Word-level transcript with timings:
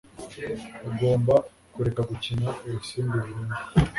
Ugomba 0.89 1.35
kureka 1.73 2.01
gukina 2.09 2.47
urusimbi 2.67 3.15
burundu 3.23 3.55